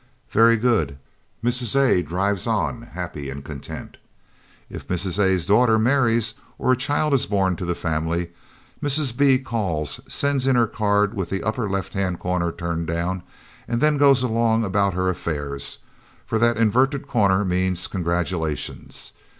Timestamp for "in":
10.47-10.55